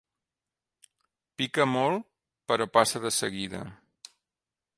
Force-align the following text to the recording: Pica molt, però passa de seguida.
Pica 1.41 1.67
molt, 1.75 2.09
però 2.53 2.69
passa 2.79 3.03
de 3.05 3.13
seguida. 3.23 3.63